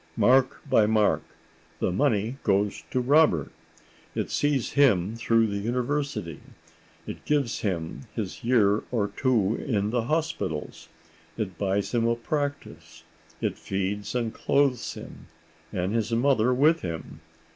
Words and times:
Mark 0.17 0.67
by 0.67 0.87
mark, 0.87 1.21
the 1.79 1.91
money 1.91 2.37
goes 2.41 2.83
to 2.89 2.99
Robert. 2.99 3.51
It 4.15 4.31
sees 4.31 4.71
him 4.71 5.15
through 5.15 5.45
the 5.45 5.59
university; 5.59 6.39
it 7.05 7.23
gives 7.23 7.59
him 7.59 8.07
his 8.15 8.43
year 8.43 8.81
or 8.89 9.09
two 9.09 9.57
in 9.57 9.91
the 9.91 10.05
hospitals; 10.05 10.89
it 11.37 11.55
buys 11.59 11.93
him 11.93 12.07
a 12.07 12.15
practice; 12.15 13.03
it 13.41 13.59
feeds 13.59 14.15
and 14.15 14.33
clothes 14.33 14.95
him, 14.95 15.27
and 15.71 15.93
his 15.93 16.11
mother 16.11 16.51
with 16.51 16.81
him. 16.81 17.19